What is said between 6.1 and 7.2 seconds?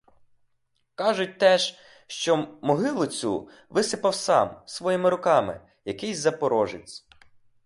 запорожець.